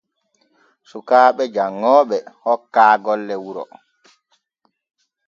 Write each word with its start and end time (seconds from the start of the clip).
Sukaaɓe 0.89 1.43
janŋooɓe 1.55 2.17
hokkaa 2.43 2.93
golle 3.03 3.35
wuro. 3.43 3.63